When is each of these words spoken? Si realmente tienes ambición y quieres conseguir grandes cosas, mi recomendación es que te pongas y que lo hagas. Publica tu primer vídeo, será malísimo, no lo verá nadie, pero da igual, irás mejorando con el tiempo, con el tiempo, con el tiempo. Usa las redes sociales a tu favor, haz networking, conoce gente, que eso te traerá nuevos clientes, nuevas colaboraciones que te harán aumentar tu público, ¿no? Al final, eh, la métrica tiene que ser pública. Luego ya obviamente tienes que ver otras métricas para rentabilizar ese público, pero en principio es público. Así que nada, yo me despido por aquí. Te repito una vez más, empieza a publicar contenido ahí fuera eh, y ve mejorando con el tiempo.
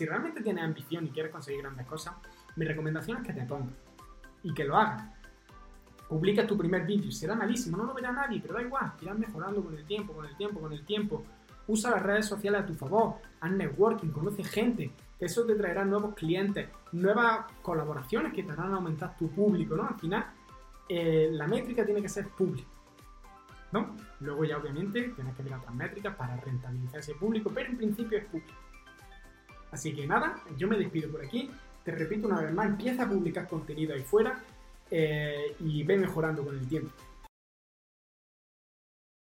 Si 0.00 0.06
realmente 0.06 0.40
tienes 0.40 0.64
ambición 0.64 1.04
y 1.04 1.10
quieres 1.10 1.30
conseguir 1.30 1.60
grandes 1.60 1.86
cosas, 1.86 2.14
mi 2.56 2.64
recomendación 2.64 3.18
es 3.18 3.26
que 3.26 3.34
te 3.34 3.42
pongas 3.44 3.74
y 4.42 4.54
que 4.54 4.64
lo 4.64 4.74
hagas. 4.74 5.04
Publica 6.08 6.46
tu 6.46 6.56
primer 6.56 6.86
vídeo, 6.86 7.12
será 7.12 7.34
malísimo, 7.34 7.76
no 7.76 7.84
lo 7.84 7.92
verá 7.92 8.10
nadie, 8.10 8.40
pero 8.40 8.54
da 8.54 8.62
igual, 8.62 8.94
irás 9.02 9.18
mejorando 9.18 9.62
con 9.62 9.76
el 9.76 9.84
tiempo, 9.84 10.14
con 10.14 10.24
el 10.24 10.34
tiempo, 10.38 10.58
con 10.58 10.72
el 10.72 10.86
tiempo. 10.86 11.22
Usa 11.66 11.90
las 11.90 12.02
redes 12.02 12.24
sociales 12.24 12.62
a 12.62 12.64
tu 12.64 12.72
favor, 12.72 13.16
haz 13.42 13.50
networking, 13.52 14.08
conoce 14.08 14.42
gente, 14.42 14.90
que 15.18 15.26
eso 15.26 15.44
te 15.44 15.54
traerá 15.54 15.84
nuevos 15.84 16.14
clientes, 16.14 16.70
nuevas 16.92 17.40
colaboraciones 17.60 18.32
que 18.32 18.42
te 18.42 18.52
harán 18.52 18.72
aumentar 18.72 19.18
tu 19.18 19.28
público, 19.28 19.76
¿no? 19.76 19.86
Al 19.86 20.00
final, 20.00 20.30
eh, 20.88 21.28
la 21.30 21.46
métrica 21.46 21.84
tiene 21.84 22.00
que 22.00 22.08
ser 22.08 22.26
pública. 22.28 22.70
Luego 24.20 24.44
ya 24.46 24.56
obviamente 24.56 25.10
tienes 25.10 25.36
que 25.36 25.42
ver 25.42 25.52
otras 25.52 25.74
métricas 25.74 26.16
para 26.16 26.38
rentabilizar 26.38 27.00
ese 27.00 27.14
público, 27.16 27.50
pero 27.54 27.68
en 27.68 27.76
principio 27.76 28.16
es 28.16 28.24
público. 28.24 28.69
Así 29.70 29.94
que 29.94 30.06
nada, 30.06 30.42
yo 30.56 30.68
me 30.68 30.76
despido 30.76 31.10
por 31.10 31.24
aquí. 31.24 31.50
Te 31.84 31.92
repito 31.92 32.26
una 32.28 32.40
vez 32.40 32.52
más, 32.52 32.66
empieza 32.66 33.04
a 33.04 33.08
publicar 33.08 33.48
contenido 33.48 33.94
ahí 33.94 34.02
fuera 34.02 34.38
eh, 34.90 35.54
y 35.60 35.82
ve 35.82 35.96
mejorando 35.96 36.44
con 36.44 36.58
el 36.58 36.66
tiempo. 36.68 36.90